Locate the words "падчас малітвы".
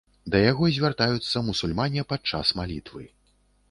2.15-3.03